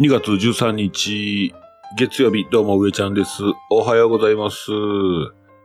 [0.00, 1.52] 2月13日、
[1.96, 3.42] 月曜日、どうも上ちゃんです。
[3.68, 4.70] おはようございます。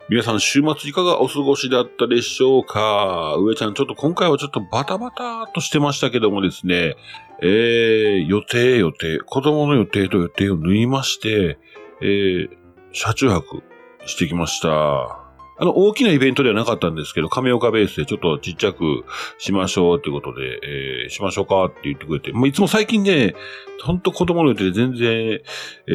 [0.10, 3.36] 皆さん、週末いかがお過ごしだったでしょうか？
[3.38, 6.96] 上ちゃん、ちょっと今回はちょっとバタバタとしてましたけどもですね、
[7.44, 11.60] えー、予定予定、子供の予定と予定を縫いまして、
[12.02, 12.50] えー、
[12.92, 13.62] 車中泊
[14.08, 15.23] してきました。
[15.64, 19.06] あの、大きなイベントではなかったんですけど、亀岡ベースでちょっとちっちゃく
[19.38, 23.34] しましょうっていうことで、えー、しましょうかって言ってくれて、まあ、いつも最近ね、
[23.82, 25.40] ほんと子供の予定で全然、
[25.88, 25.92] え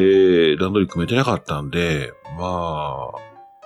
[0.56, 3.10] ー、段取り組めてなかったんで、ま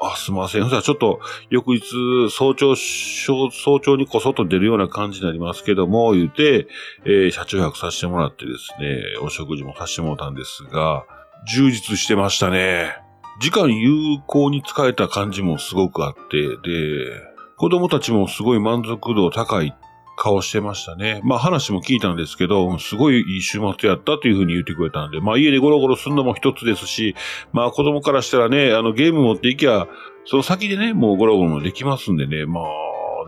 [0.01, 0.63] あ、あ、すいません。
[0.63, 1.21] そしたらちょっと、
[1.51, 1.85] 翌日、
[2.33, 6.67] 早朝、早朝にこそっと出るような感じになりますけども、言うて、
[7.05, 11.05] えー、車中泊させてもらってですね、お食事もさせてもらったんですが、
[11.47, 13.12] 充実してましたね。
[13.41, 16.57] 時間有効に使えた感じもすごくあって、で、
[17.57, 19.75] 子供たちもすごい満足度高い
[20.17, 21.21] 顔してましたね。
[21.25, 27.15] まあ話も聞いたんですけど、すごいいい週末やったというふうに言ってくれたんで、まあ家でゴロゴロするのも一つですし、
[27.53, 29.89] まあ子供からしたらね、あのゲーム持っていきゃ、
[30.25, 32.65] その先でね、もうゴロゴロもできますんでね、まあ、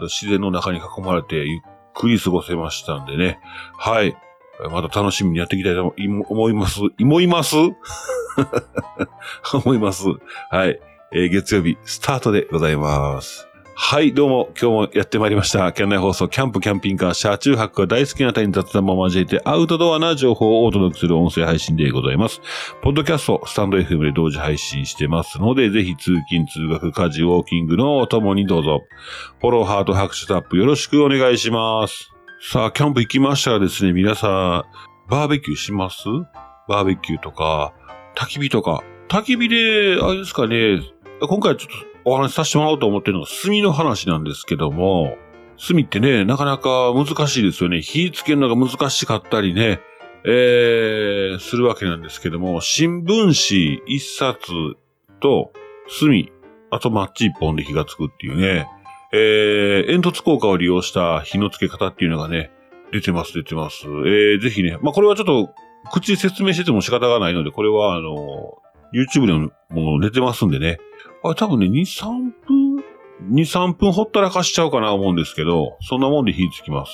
[0.03, 1.61] 自然の中に囲まれてゆっ
[1.95, 3.41] くり過ごせましたんでね。
[3.79, 4.17] はい。
[4.71, 5.95] また楽しみにやっていきたいと
[6.29, 6.81] 思います。
[7.01, 7.57] 思います？
[9.53, 10.05] 思います。
[10.51, 10.79] はい。
[11.13, 13.47] えー月曜日、スタートでございます。
[13.77, 15.73] はい、どうも、今日もやってまいりました。
[15.73, 22.41] キャンナイ放送、キャンプ、キャンピングカー、車中泊が大好きな方に雑談も交えて、アウトドアな情報をお届けする音声配信でございます。
[22.83, 28.83] ポッドキャスト、スタンド FM で同時配信してますので、ぜひ通勤、通学、家事、ウォーキングのお供にどうぞ。
[29.41, 32.13] フォロー、ハート、拍手タップよろしくお願いします。
[32.41, 34.65] さあ、キャンプ行きましたらですね、皆さん、
[35.11, 36.05] バーベキューします？
[36.69, 37.73] バーベキューとか、
[38.15, 38.83] 焚き火とか。
[39.09, 40.81] 焚き火で、あれですかね、
[41.21, 45.17] 今回ちょっとお話しさせてもらおうと思ってるのが炭の話なんですけども、
[45.57, 47.81] 炭ってね、なかなか難しいですよね。
[47.81, 49.81] 火つけるのが難しかったりね、
[50.27, 54.53] えー、するわけなんですけども、新聞紙一冊
[55.21, 55.53] と
[56.01, 56.29] 炭、
[56.71, 58.69] あとマッチ一本で火がつくっていうね、
[59.13, 62.51] えー、煙突効果を利用した火のつけ方っていうのがね、
[62.93, 63.87] 出てます、出てます。
[63.87, 65.55] えー、ぜひね、まあ、これはちょっと、
[65.91, 68.59] 口で説明してても仕方がないので、これはあの、
[68.93, 70.79] YouTube でももう出てますんでね。
[71.25, 72.07] あ多分ね、2、3
[72.47, 72.77] 分
[73.31, 76.93] ?2、3分ほったらかしちゃうかな思うんですけど、そんなもんで火つきます。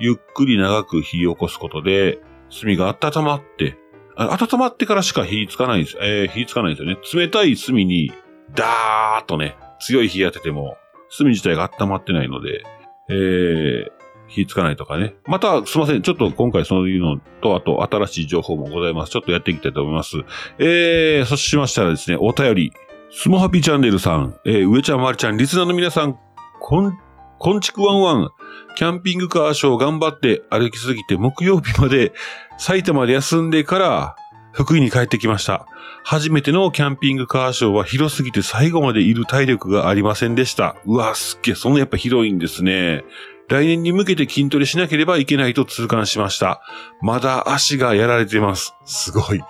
[0.00, 2.18] ゆっくり長く火を起こすことで、
[2.62, 3.76] 炭が温まって、
[4.16, 5.98] 温まってからしか火つかないんです。
[6.00, 6.98] えー、火つかないんですよね。
[7.12, 8.12] 冷たい炭に、
[8.54, 10.76] ダーッとね、強い火当てても、
[11.16, 12.62] 炭自体が温まってないので、
[13.08, 15.14] えー、火つかないとかね。
[15.26, 16.02] また、すいません。
[16.02, 19.12] ちょっと今回そういうのと、あと新しい情報もございます。
[19.12, 20.16] ちょっとやっていきたいと思います。
[20.58, 22.72] えー、そしましたらですね、お便り。
[23.10, 26.18] スモハピチャンネルさん、えー、上ちゃん、まるちゃん、リスナーの皆さん、
[26.60, 26.98] こん、
[27.38, 28.28] こんちくわんわん。
[28.76, 32.12] キャンピングカーショー頑張って歩きすぎて木曜日まで
[32.58, 34.16] 埼玉で休んでから
[34.52, 35.66] 福井に帰ってきました。
[36.04, 40.76] 初めてのキャンピングカーショーは広すぎて最後までいる体力がありませんでした。
[40.86, 43.04] うわ、すっげえ、そんなやっぱ広いんですね。
[43.48, 46.62] 来年に向けて筋トレしなければいけないと痛感しました。
[47.02, 48.74] まだ足がやられてます。
[48.84, 49.40] すごい。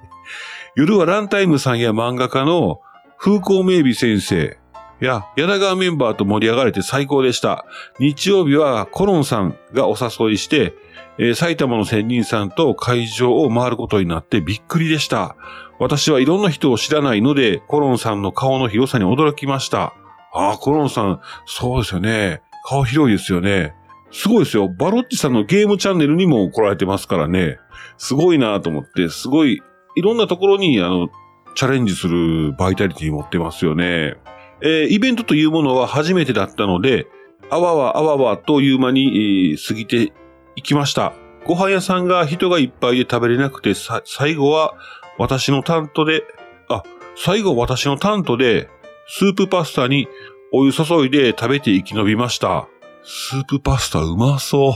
[0.76, 2.80] 夜はランタイムさんや漫画家の
[3.18, 4.58] 風光明美先生
[5.00, 7.64] や柳川メンバーと盛り上がれて最高でした。
[7.98, 10.74] 日曜日はコロンさんがお誘いして、
[11.18, 15.36] えー埼玉の仙人さんと会場を回ることになってびっくりでした。
[15.78, 19.94] 私はいろんな人を知らないので、コロンさんの顔の広さに驚きました。
[20.32, 22.42] ああ、コロンさん、そうですよね。
[22.70, 23.74] 顔広いですよね。
[24.12, 24.68] すごいですよ。
[24.68, 27.58] バロッチさんのゲームチャンネルにも来られてますからね。
[27.98, 29.60] すごいなと思って、すごい、
[29.96, 31.08] いろんなところに、あの、
[31.56, 34.14] チャレンジするバイタリティ持ってますよね。
[34.62, 37.08] えーイベントというものは初めてだったので、
[37.50, 40.12] あわわあわわという間に、えー過ぎて
[40.54, 41.12] いきました。
[41.46, 44.74] ご飯屋さんが人がいっぱいで食べれなくて、さ、最後は
[45.18, 46.22] 私の担当で、
[46.68, 46.84] あ、
[47.16, 48.68] 最後私の担当で、
[49.08, 50.06] スープパスタに
[50.52, 52.68] お湯注いで食べて生き延びました。
[53.04, 54.72] スープパスタうまそう。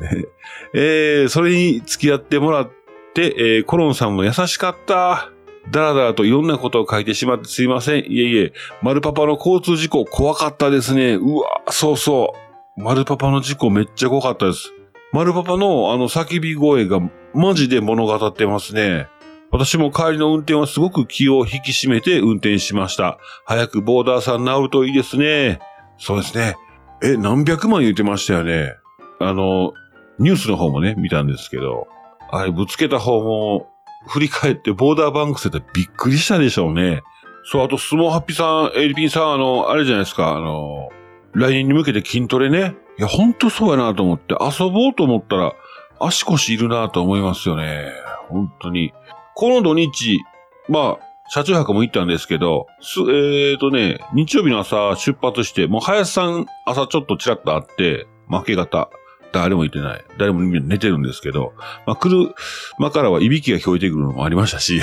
[0.74, 2.70] えーそれに付き合ってもらっ
[3.14, 5.30] て、えーコロンさんも優しかった。
[5.70, 8.04] だらだらといろんなことを書いてしまってすいません。
[8.10, 8.52] いえいえ、
[8.82, 11.14] 丸パパの交通事故怖かったですね。
[11.14, 12.34] うわ、そうそ
[12.76, 12.82] う。
[12.82, 14.72] 丸パパの事故めっちゃ怖かったです。
[15.12, 17.00] 丸パパのあの叫び声が
[17.34, 19.08] マジで物語ってますね。
[19.52, 23.18] 私も帰りの運転はすごく気を引き締めて運転しました。
[23.44, 25.58] 早くボーダーさん治るといいですね。
[25.98, 26.56] そうですね。
[27.02, 28.74] え、何百万言ってましたよね。
[29.18, 29.72] あの、
[30.18, 31.88] ニュースの方もね、見たんですけど、
[32.30, 33.68] あれぶつけた方も
[34.06, 37.02] 振り返ってボーダーバンクスでびっくりしたでしょうね。
[37.44, 40.90] そう、あと、スモハッピーさん、エリピンさん、あの、あれじゃないですか、あの、
[41.32, 42.76] 来年に向けて筋トレね。
[42.98, 45.52] いや、ほんとそうやなと思って、遊ぼうと思ったら、
[45.98, 47.92] 足腰いるなと思いますよね。
[48.28, 48.92] 本当に。
[49.40, 50.20] この土日、
[50.68, 58.90] まあ、車中泊も行ったんですけど、す、えーとね、日曜日の朝出発して、もう林さん朝ちょっとちらっと会って、負け方、
[59.32, 60.04] 誰もいてない。
[60.18, 61.54] 誰も寝てるんですけど、
[61.86, 62.34] まあ、来る、
[62.78, 64.78] まからはいびきが聞こえてくるのもありましたし、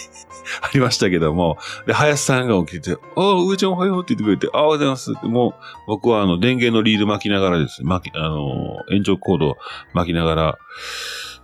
[0.62, 5.54] ありましたけども、で、林さんが起きて、ああ、上ちゃんおはようって言ってくれて、ああ、おはようございます、もう、
[5.86, 9.58] 僕はあの、電源のリード巻きながらですね、巻き、あの、延長コード
[9.92, 10.58] 巻きながら、おはよ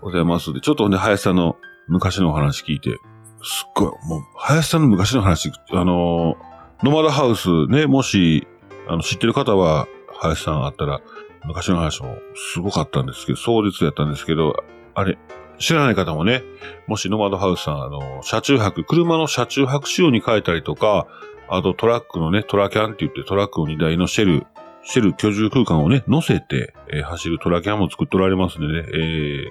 [0.01, 1.59] うございますで、ちょっとね、林さんの
[1.89, 2.99] 昔の話聞いて、
[3.43, 6.37] すっごい、もう、林さんの昔の話、あの、
[6.83, 8.47] ノマドハウスね、もし、
[8.89, 9.87] あの、知ってる方は、
[10.19, 11.01] 林さんあったら、
[11.45, 12.17] 昔の話も
[12.53, 14.65] すごかったんですけど、壮絶やったんですけど、
[14.95, 15.19] あれ、
[15.59, 16.43] 知らない方もね、
[16.87, 21.07] もしノマドハウスさん、あの、車中泊、車の車中泊仕様に変えたりとか、
[21.49, 24.47] あとトラックのね、トラキャンって言ってトラックの荷台のシェル、
[24.83, 28.97] シェル居住空間をね、乗せて、えー、走るトラキャンも作っておられますんでね、え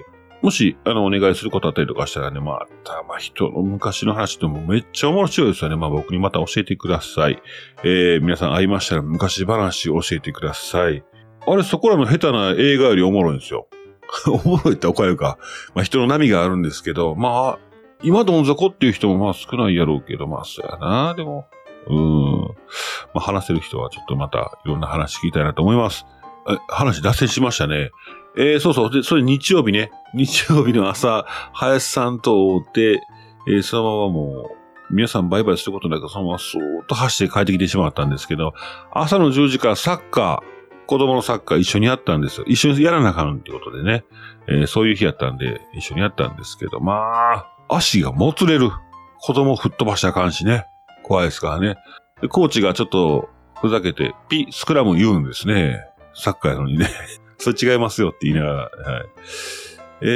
[0.00, 0.13] ー、
[0.44, 5.76] もし、あの、お願いすることあったりとかしたらね、まあた、まあ、人の昔の話ってもめっちゃ面白いですよね。
[5.76, 7.42] まあ、僕にまた教えてください。
[7.82, 11.02] えー、皆さん会いましたら昔話教えてください。
[11.46, 13.68] あれ、そこらの下手な映画よりおもろいんですよ。
[14.28, 15.38] おもろいっておかるか。
[15.74, 17.58] まあ人の波があるんですけど、まあ、
[18.02, 21.46] 今どん底っていう人もまあ少ないやろうけど、まあそうやな、でも、
[21.88, 22.40] うん。
[22.42, 22.52] ま
[23.14, 26.04] あ話せる人はちょっとまたいろんな話聞きたいなと思います。
[26.50, 27.92] え、話脱線しましたね。
[28.36, 28.90] えー、そうそう。
[28.90, 29.90] で、それ日曜日ね。
[30.14, 33.00] 日曜日の朝、林さんと会って、
[33.48, 34.50] えー、そのままも
[34.90, 38.52] う、皆さんバイバイすることなく、そのままそーっと走って帰ってきてしまったんですけど、
[38.92, 42.46] 朝の10時からサッカー、子供のサッカー一緒にやったんですよ。
[42.46, 44.04] 一緒にやらなあかんってことでね。
[44.46, 46.92] えー、そういう日やったんで、一緒にやったんですけど、ま
[47.34, 48.70] あ、足がもつれる。
[49.20, 50.66] 子供吹っ飛ばした感じね。
[51.02, 51.76] 怖いですからね。
[52.20, 55.80] で、コーチがちょっとふざけて、ピ、スクラム言うんですね。
[56.14, 56.88] サッカーやのにね。
[57.38, 58.92] それ違いますよって言いながら。
[58.92, 59.06] はい。
[60.02, 60.06] え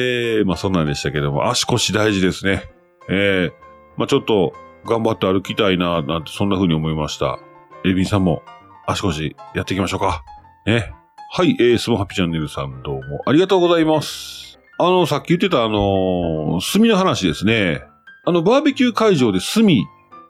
[0.43, 2.71] ー、まあそんなんでしたけども、足腰大事ですね。
[3.09, 3.53] えー、
[3.97, 4.53] まあちょっと
[4.85, 7.39] 頑張って歩きたいな、なんてそんな風に思いました。
[7.85, 8.43] エビンさんも
[8.87, 10.25] 足腰やっていきましょうか。
[10.67, 10.93] ね。
[11.31, 14.59] はい、えー、スモハピチャンネルさんどうもありがとうございます。
[14.79, 17.83] あの、さっき言ってたあのー、炭の話ですね。
[18.25, 19.65] あの、バーベキュー会場で炭、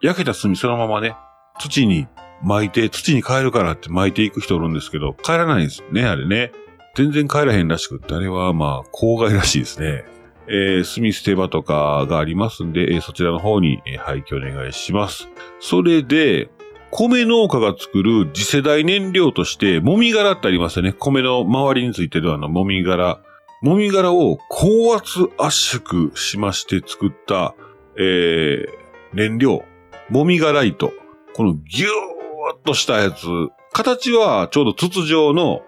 [0.01, 1.15] 焼けた炭そのままね、
[1.61, 2.09] 土に
[2.43, 6.53] 巻いて、土に帰るからって巻いていく人おるんですけど、帰らないんですね、あれね。
[6.95, 10.05] 全然帰らへんらしくって、あれはまあ、郊外らしいですね。
[10.49, 15.29] えー、炭捨て場とかがありますんで、えー、そちらの方に、えー、廃棄お願いします。
[15.61, 16.51] それで、
[16.91, 20.95] 米農家が作る次世代燃料として、もみ殻ってありますよね。
[20.95, 23.21] 米の周りについてるあのもみ殻。
[23.61, 27.55] もみ殻を高圧圧縮しまして作った、
[27.99, 28.67] えー、
[29.13, 29.65] 燃料。
[30.09, 30.93] もみ殻糸。
[31.35, 33.27] このギューっとしたやつ。
[33.73, 35.61] 形はちょうど筒状の、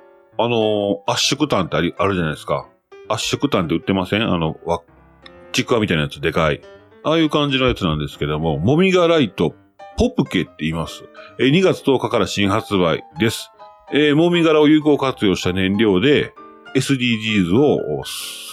[0.42, 2.68] あのー、圧縮炭ってありあるじゃないですか。
[3.08, 4.22] 圧縮炭って売ってません？
[4.22, 4.80] あの、わ、
[5.52, 6.62] ちくわみたいなやつでかい。
[7.02, 9.54] ああいう感じのやつなんですけども、もみ殻糸
[9.98, 11.04] ポプケって言います。
[11.38, 13.50] え2月10日から新発売です。
[13.92, 16.32] えー、もみ殻を有効活用した燃料で
[16.74, 18.02] SDGs を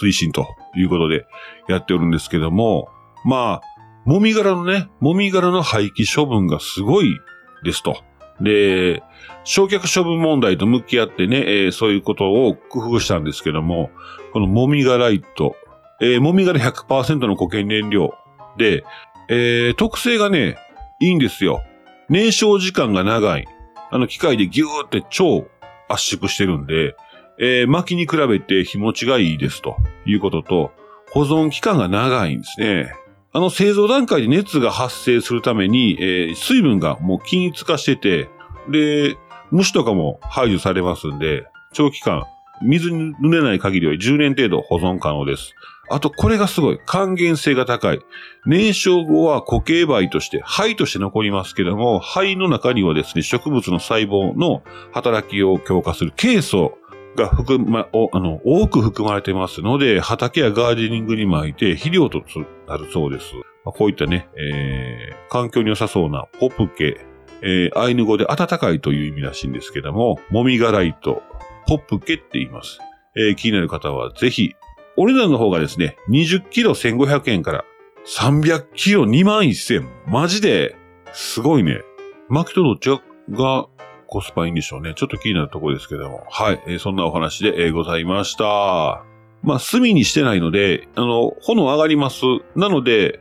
[0.02, 0.46] 推進と
[0.76, 1.24] いうことで
[1.68, 2.88] やっておるんですけども、
[3.24, 7.18] まあ、もみ殻のね、もみ殻の廃棄処分がすごい
[7.62, 8.02] ですと。
[8.40, 9.02] で、
[9.44, 13.90] 焼却処分問題と向き合ってね、えー、そういうことを工夫したんですけども、
[14.32, 15.56] このもみ殻イト、
[16.00, 18.14] えー、もみ殻100%の固形燃料
[18.56, 18.84] で、
[19.28, 20.56] えー、特性がね、
[21.00, 21.62] いいんですよ。
[22.08, 23.46] 燃焼時間が長い。
[23.90, 25.46] あの機械でギューって超
[25.88, 26.94] 圧縮してるんで、
[27.40, 30.72] えー、薪に比べて日持ちがいいですということと、
[31.10, 32.92] 保存期間が長いんですね。
[33.38, 38.28] あの製造段階で熱が発生するために、えー、水分がもう均一化してて、
[38.68, 39.16] で、
[39.52, 42.24] 虫とかも排除されますんで、長期間、
[42.62, 45.54] 水に濡れない限りは10年程度保存可能です。
[45.88, 46.80] あと、これがすごい。
[46.84, 48.00] 還元性が高い。
[48.44, 56.76] 燃焼後は固形灰として、灰として残りますけども、灰の中にはですね、植物の細胞の働きを強化するケイ素
[57.16, 62.20] が含ま、あの、多く含まれてますので、畑やガーデニングに巻いて肥料と
[62.68, 63.34] なるそうです。
[63.64, 67.00] まあ、こういったね、えー、環境に良さそうなポプケ、
[67.42, 71.22] えー、アイヌ語で暖かいという意味らしいんですけども、もみ殻糸、
[71.66, 72.78] ポプケって言います。
[73.16, 74.54] えー、気になる方はぜひ
[74.96, 77.64] お値段の方がですね、20キロ1500円から
[78.04, 79.88] 300キロ2万1000。
[80.08, 80.74] マジで、
[81.12, 81.82] すごいね。
[82.28, 82.90] 巻きとどっち
[83.30, 83.66] が
[84.08, 84.94] コスパいいんでしょうね。
[84.96, 86.24] ちょっと気になるところですけども。
[86.28, 86.62] はい。
[86.66, 89.07] えー、そんなお話で、えー、ございました。
[89.42, 92.22] まあ、炭にしてないので、あの、炎上がります。
[92.56, 93.20] なので、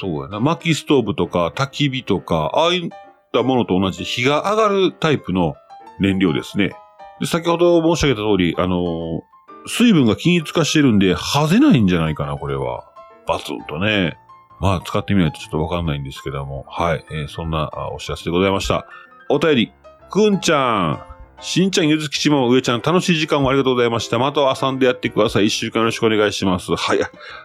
[0.00, 0.40] そうやな。
[0.40, 2.90] 薪ストーブとか焚き火とか、ああいっ
[3.32, 5.54] たものと同じで火が上がるタイプの
[6.00, 6.72] 燃料ですね。
[7.20, 9.22] で、先ほど申し上げた通り、あの
[9.66, 12.84] 水分が均一化してるんで、はぜないんじゃないかな、これは。
[13.26, 14.16] バツンとね。
[14.60, 16.64] まあ、使ってみないとちょっとわかんないんですけども。
[16.68, 17.04] はい。
[17.10, 18.86] えー、そんなお知らせでございました。
[19.28, 19.72] お便り、
[20.10, 21.17] くんちゃん。
[21.40, 24.18] しんちゃん、ゆずきちも上ちゃん、楽しい時間をありがとうございました。
[24.18, 25.46] また遊んでやってください。
[25.46, 26.74] 一週間よろしくお願いします。
[26.74, 26.98] はい。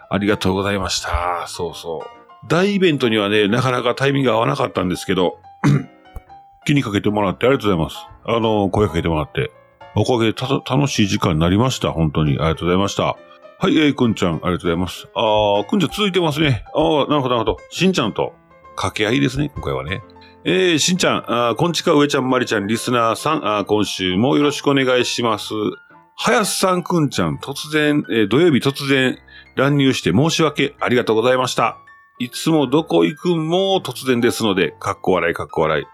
[0.10, 1.46] ありがとうございました。
[1.48, 2.48] そうそう。
[2.48, 5.38] 大イベントにはね、なかなかタイミング合わなかったんですけど、
[6.66, 7.98] 気にかけてもらってありがとうございます。
[8.26, 9.52] あの、声かけてもらって。
[9.96, 11.92] おかげでた楽しい時間になりました。
[11.92, 12.32] 本当に。
[12.32, 13.04] ありがとうございました。
[13.04, 15.08] はい、えー、くんちゃん、ありがとうございます。
[15.14, 16.66] あー、くんちゃん続いてますね。
[16.74, 17.58] あー、なるほど、なるほど。
[17.70, 18.34] しんちゃんと
[18.76, 20.02] 掛け合いですね、今回はね。
[20.46, 25.54] えー、しんちゃん、あこんちか、上ちゃん、まりちゃん、リスナーさん、あ今週もよろしくお願いします。
[25.54, 29.18] はやすさん、くんちゃん、突然、えー、土曜日突然
[29.56, 31.78] 乱入して申し訳ありがとうございました。
[32.20, 35.86] いつもどこ行くんも突然ですので、かっこ笑いかっこ笑い。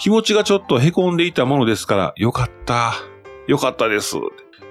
[0.00, 2.94] 気持ちがちょっと凹んでいたものですから、よかった。
[3.46, 4.16] よかったです。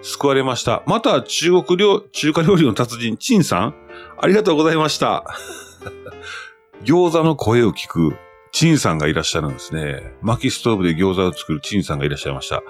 [0.01, 0.83] 救われました。
[0.85, 3.75] また、中国料、中華料理の達人、チンさん、
[4.19, 5.23] ありがとうございました。
[6.83, 8.17] 餃子の声を聞く
[8.53, 10.13] チンさんがいらっしゃるんですね。
[10.22, 12.62] 薪ストーブで餃子を作るチンさんがいらっしゃいました。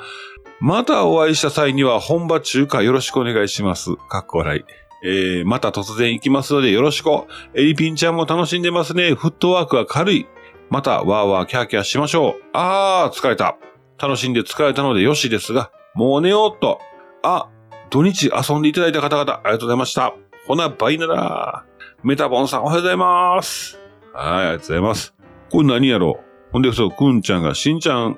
[0.60, 3.96] またお会いした際には本場中華よろしくお願いします。
[4.10, 4.64] かっこ笑い。
[5.06, 7.10] えー、また突然行きますのでよろしく。
[7.54, 9.14] エリピンちゃんも楽しんでますね。
[9.14, 10.26] フットワークは軽い。
[10.70, 12.44] またワーワーキャーキャーしましょう。
[12.54, 13.58] あー、疲れた。
[14.02, 16.80] 楽しんで疲れたのでよしですが、もう寝ようっと。
[17.24, 17.50] あ、
[17.90, 20.14] 土日遊んでいただいた方々、ありがとうございました。
[20.48, 21.66] ほな、バイナラ
[22.04, 23.78] メタボンさんおはようございます。
[24.14, 25.23] はい、ありがとうございます。
[25.54, 26.20] これ何やろ？
[26.52, 28.18] ほんで、そう、くんちゃんが、しんちゃん、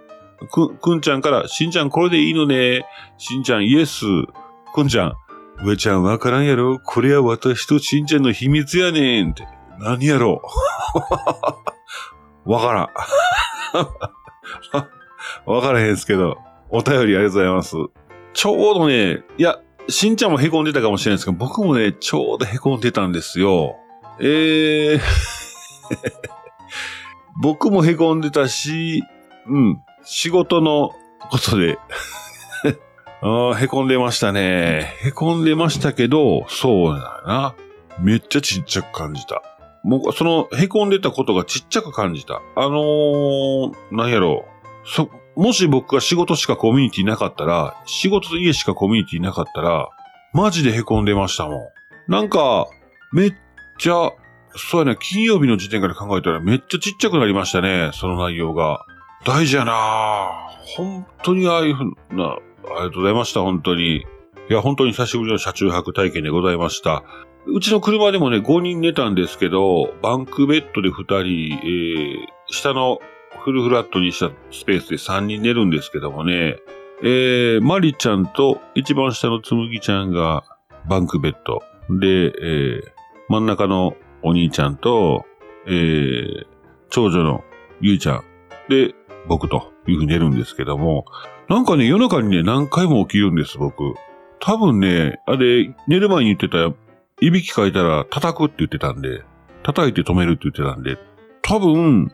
[0.50, 2.86] く、くんちゃんから、しんちゃんこれでいいのね。
[3.18, 4.06] しんちゃんイエス。
[4.74, 5.14] くんちゃん、
[5.66, 6.80] 上ちゃんわからんやろ？
[6.80, 9.46] これは私としんちゃんの秘密やねんって。
[9.80, 10.42] 何やろ？
[12.46, 12.90] わからん。
[15.52, 16.38] わからへんすけど、
[16.70, 17.76] お便りありがとうございます。
[18.34, 23.76] ちょうどね、いや、しんちゃんも凹んでたかもしれないですけど、僕もね、ちょうど凹んでたんですよ。
[24.22, 25.00] えー
[27.42, 29.04] 僕も凹んでたし、
[29.48, 30.92] うん、仕事の
[31.30, 31.78] ことで
[33.22, 34.94] あ凹んでましたね。
[35.04, 37.56] 凹んでましたけど、そうだな。
[38.00, 39.42] めっちゃちっちゃく感じた。
[39.84, 42.42] もう、その、凹んでたことがちっちゃく感じた。
[42.56, 44.46] あのー、なんやろ
[44.84, 44.88] う。
[44.88, 49.90] そ、もし僕が仕事しかコミュニティなかったら、仕事と家しかコミュニティなかったら、
[50.34, 51.72] マジで凹んでましたも
[52.08, 52.12] ん。
[52.12, 52.68] なんか、
[53.14, 53.34] めっ
[53.78, 54.12] ちゃ、
[54.58, 58.86] そうやね、金曜日の時点から考えたらめっちゃちっちゃくなりましたね、その内容が。
[59.26, 59.74] 大事やな
[60.78, 63.98] 本当にああいうふうな、ありがとうございました、本当に。
[63.98, 64.06] い
[64.50, 67.04] や、本当に久しぶりの車中泊体験でございました。
[67.48, 73.00] うちの車でもね、5人寝たんですけど、バンクベッドで2人、えー、下の
[73.44, 76.58] フルフラットにしたスペースで3人寝るんですけどもね、
[77.04, 80.44] えー、マリちゃんと一番下のつむぎちゃんが
[80.88, 81.62] バンクベッド。
[82.00, 82.84] で、えー、
[83.30, 83.96] 真ん中の
[84.26, 85.24] お兄ちゃんと、
[85.68, 86.46] えー、
[86.90, 87.44] 長女の
[87.80, 88.24] ゆいちゃん
[88.70, 88.96] で、
[89.28, 91.06] 僕というふうに寝るんですけども、
[91.48, 93.94] なんかね、夜中にね、何回も起きるんです、僕。
[94.40, 96.58] 多分ね、あれ、寝る前に言ってた、
[97.22, 99.22] いびきかいたら叩くって言ってたんで、
[99.62, 100.98] 叩いて止めるって言ってたんで、
[101.44, 102.12] 多分、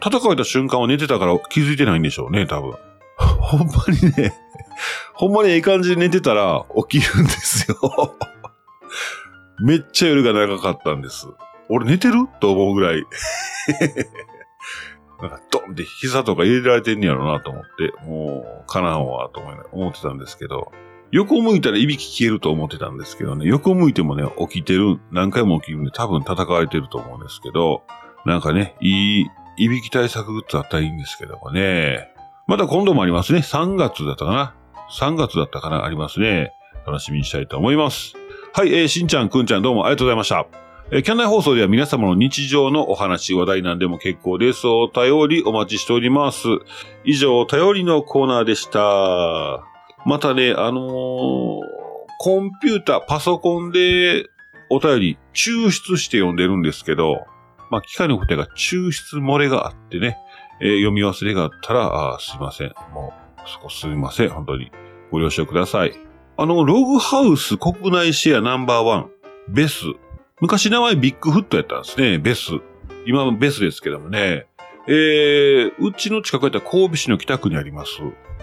[0.00, 2.74] 叩かれた瞬間は寝てたから気づいてないんでしょうね、多分。
[3.16, 4.34] ほんまにね、
[5.14, 7.76] ほんまにええ感じで寝てたら起きるんですよ。
[9.64, 11.26] めっちゃ夜が長かったんです。
[11.70, 12.28] 俺寝てる？
[12.38, 13.02] と思うぐらい。
[15.22, 19.40] なんかドンって膝とか入れられてんねやろなと思って、もう、かなわと
[19.72, 20.70] 思ってたんですけど、
[21.12, 27.84] 横向いたらいびき消えると思ってたんですけどね、横向いてもね、起きてる、何回も起きるんで多分戦われてると思うんですけど、
[28.26, 32.10] なんかね、いい、いびき対策グッズあったらいいんですけどもね。
[32.46, 33.38] また今度もありますね。
[33.38, 34.54] 3月だったかな。
[34.98, 35.86] 3月だったかな。
[35.86, 36.52] ありますね。
[36.86, 38.14] 楽しみにしたいと思います。
[38.56, 40.46] はい、えー、しんちゃん、くんちゃんどうもありがとうございました。
[40.92, 44.68] えー、キャンナイ放送では皆様の日常のお話、話題なんでも結構です。
[44.68, 46.46] お便りお待ちしております。
[47.02, 49.64] 以上、頼りのコーナーでした。
[50.06, 50.82] またね、あのー、
[52.20, 54.28] コンピュータ、パソコンで
[54.70, 57.26] お便り抽出して読んでるんですけど、
[57.72, 60.16] まあ、機械の答えが抽出漏れがあってね、
[60.60, 62.72] えー、読み忘れがあったら、あすいません。
[62.92, 64.28] もう、そこすみません。
[64.28, 64.70] 本当に。
[65.10, 66.03] ご了承ください。
[66.36, 69.10] あの、ログハウス国内シェアナンバーワン、
[69.48, 69.84] ベス。
[70.40, 72.50] 昔名前ビッグフットやったんですね、ベス。
[73.06, 74.46] 今もベスですけどもね。
[74.88, 77.92] えー、うちの近くやったら神戸市の北区にあります、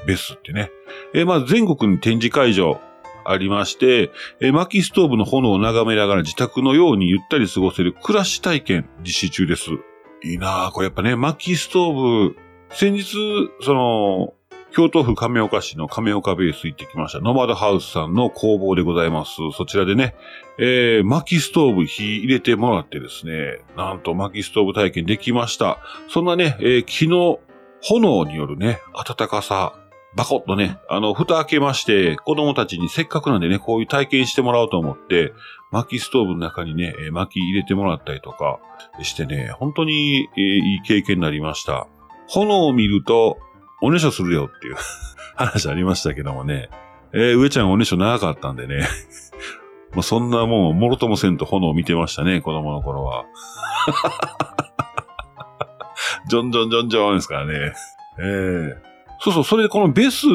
[0.08, 0.72] ベスってね。
[1.14, 2.80] えー、まあ全国に展示会場
[3.26, 9.70] ありまして、えー、薪ストーブの炎を眺めながら自宅のようにゆったり過ごせる暮らし体験実施中です。
[10.24, 12.38] いいなぁ、これやっぱね、薪ストーブ、
[12.70, 13.18] 先日、
[13.60, 14.34] その、
[14.74, 17.20] 京都府亀岡市の亀岡ベース行ってきました。
[17.20, 19.34] ノマドハウスさんの工房でございます。
[19.56, 20.16] そちらでね、
[20.60, 25.80] えー、薪ストーブ火入れてもらってですね、なんと薪ストーブ体験できました。
[26.08, 27.40] そんなね、えー、木の
[27.82, 29.74] 炎によるね、暖かさ、
[30.16, 35.34] バコッとね、あの、蓋開けまして、子供たちにせっかくなんでね、こういう体験してもらおうと思って、
[35.72, 38.60] 薪ストーブの中にね、薪入れてもらったりとか
[39.02, 41.88] してね、本当に、えー、いい経験になりました。
[42.28, 43.38] 炎を見ると、
[43.82, 44.76] おねしょするよっていう
[45.36, 46.70] 話ありましたけどもね、
[47.14, 48.88] えー、上ちゃんおねしょ長かったんでね、
[49.94, 53.26] もうそんなもん、もろともせんと炎を見てましたね、子供の頃は。
[56.28, 57.74] ジョンジョンジョンジョンですからね。
[58.20, 60.26] ええーそうそう、それでこのベス、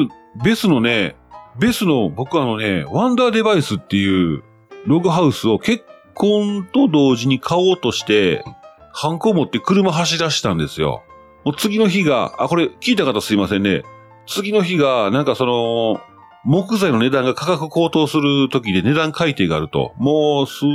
[0.41, 1.17] ベスのね、
[1.59, 4.43] ベスの僕あのね、ワンダーデバイスっていう
[4.85, 8.45] ログハウスを結婚と同時に買おうとして、
[8.93, 11.03] ハンコを持って車走らしたんですよ。
[11.47, 13.83] もう次の日が、あ、これ聞いた方すいませんね。
[14.25, 16.01] 次の日が、なんかその、
[16.43, 20.65] 木材の値段が価格高騰する時で値段改定があると、もう数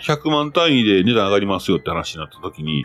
[0.00, 2.84] 百万単位で値段上がりますよって話になった時に、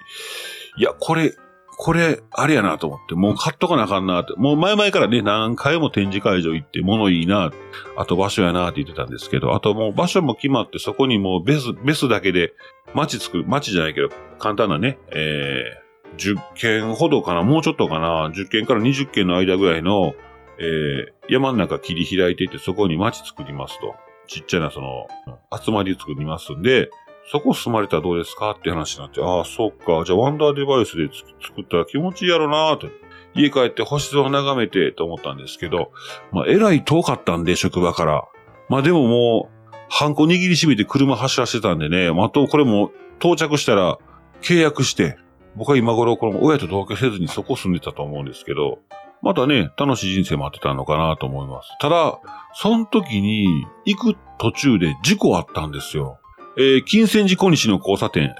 [0.77, 1.35] いや、これ、
[1.77, 7.51] これ、あれやなと思って、もう買っとかなあかんなって、もう前々からね、何回も展示会場行って、物いいな、
[7.95, 12.53] あと場所やなって言ってたんですけど、あともう場所も決まって、そこにもうベス、ベスだけで、
[12.95, 15.82] 街作る、街じゃないけど、簡単なね、えー、
[16.17, 20.13] 10件ほどかな、もうちょっとかな、10件から20件の間ぐらいの、
[20.59, 23.95] えー、山の中切り開いていって、そこに街作りますと。
[24.27, 25.07] ちっちゃなその、
[25.51, 26.89] 集まり作りますんで、
[27.31, 30.03] そこ住まれたらどうですかって話になって、ああ、そっか。
[30.05, 31.09] じゃあワンダーデバイスで
[31.41, 32.87] 作ったら気持ちいいやろなーと。
[33.35, 35.91] 家帰って星空を眺めてと思ったんですけど、
[36.31, 38.27] まあ、えらい遠かったんで、職場から。
[38.69, 43.97] まあでももう、ハンコ握りしめて車走らせてたんでね、まあと、これも到着したら
[44.41, 45.17] 契約して、
[45.55, 48.79] 僕は今頃この親と同居せずにそこ住んでたと思うんですけど、
[49.21, 51.69] またね、楽しい人生待ってたのかなと思います。
[51.79, 52.19] ただ、
[52.55, 56.19] その時に行く途中で事故あったんですよ。
[56.57, 58.35] えー、金銭寺小西の交差点。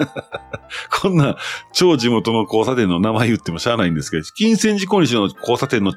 [1.00, 1.36] こんな
[1.72, 5.94] 超地元の交差点の名前言ってもしゃあないんですけど、金銭寺小西の交差点の、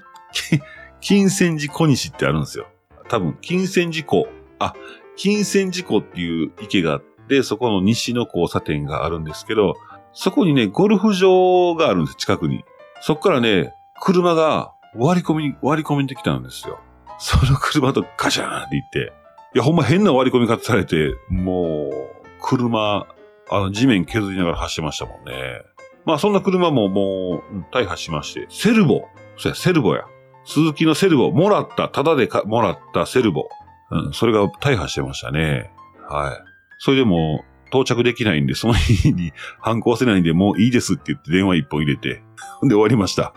[1.02, 2.68] 金銭寺小西ってあるんですよ。
[3.10, 4.28] 多分、金銭寺湖。
[4.60, 4.74] あ、
[5.18, 9.76] 金銭寺湖っていう池があって、そこの西の交差点があるんですけど、
[10.14, 12.64] そこにね、ゴルフ場があるんです、近くに。
[13.02, 16.80] そこからね、車が割り込み、割り込みにできたんですよ。
[17.20, 19.14] その車とガシャーンって言って、
[19.56, 23.08] いや、ほんま変な割り込み方されて、もう、車、
[23.52, 25.62] あの、地面削りながら走ってましたもんね。
[26.06, 29.04] まあ、そんな車ももう、大破しまして、セルボ。
[29.38, 30.04] そうや、セルボや。
[30.46, 33.50] 鈴木のセルボ、もらった、ただでかもらったセルボ。
[33.92, 35.72] うん、それが大破してましたね。
[36.08, 36.38] はい。
[36.78, 42.22] それでも、到着できないんで、その日に反抗せないんで、もういいですって言って電話一本入れて、
[42.64, 43.34] で終わりました。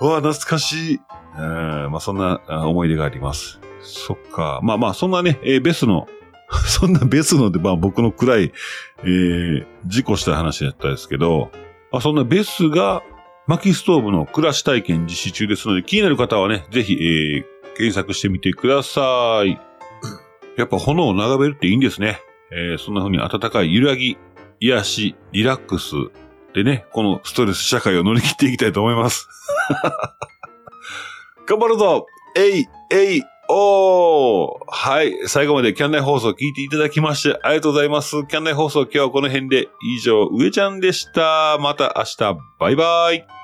[0.00, 1.00] うわ、懐かしい。
[1.38, 1.42] うん、
[1.90, 3.60] まあ、そんな思い出があります。
[3.82, 4.60] そっか。
[4.62, 6.08] まあまあ、そんなね、えー、ベスの、
[6.66, 8.52] そんなベスので、まあ僕の暗い、
[9.02, 11.50] えー、事故した話だったんですけど、
[11.92, 13.02] あ、そんなベスが
[13.46, 17.44] 薪ストーブの暮らし体験実施中ですので、気になる方はね、ぜひ、えー、
[17.76, 19.58] 検索してみてください。
[20.56, 22.20] やっぱ炎を眺めるっていいんですね。
[22.52, 24.18] えー、そんな風に暖かい揺らぎ、
[24.60, 25.94] 癒し、リラックス
[26.54, 29.28] でね、このストレス社会を乗り切っていきたいと思います。
[31.46, 35.14] 頑張るぞえい、えい、おーはい。
[35.26, 38.24] 最後までキャンナイ放送聞いていただきましてありがとうございます。
[38.26, 41.58] キャンナイ放送今日はこの辺で以上、上ちゃんでした。
[41.58, 43.39] また明日、バイバイ。